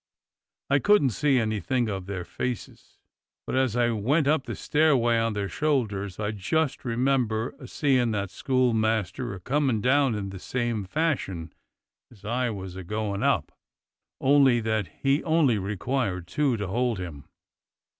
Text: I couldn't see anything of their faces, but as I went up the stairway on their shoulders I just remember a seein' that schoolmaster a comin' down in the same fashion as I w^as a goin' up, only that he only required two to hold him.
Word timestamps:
I 0.71 0.79
couldn't 0.79 1.11
see 1.11 1.37
anything 1.37 1.87
of 1.87 2.07
their 2.07 2.25
faces, 2.25 2.97
but 3.45 3.55
as 3.55 3.75
I 3.75 3.91
went 3.91 4.27
up 4.27 4.45
the 4.47 4.55
stairway 4.55 5.19
on 5.19 5.33
their 5.33 5.47
shoulders 5.47 6.19
I 6.19 6.31
just 6.31 6.83
remember 6.83 7.53
a 7.59 7.67
seein' 7.67 8.09
that 8.09 8.31
schoolmaster 8.31 9.31
a 9.35 9.39
comin' 9.39 9.79
down 9.79 10.15
in 10.15 10.31
the 10.31 10.39
same 10.39 10.85
fashion 10.85 11.53
as 12.09 12.25
I 12.25 12.47
w^as 12.47 12.75
a 12.75 12.83
goin' 12.83 13.21
up, 13.21 13.51
only 14.19 14.59
that 14.61 14.87
he 15.03 15.23
only 15.23 15.59
required 15.59 16.25
two 16.25 16.57
to 16.57 16.65
hold 16.65 16.97
him. 16.97 17.25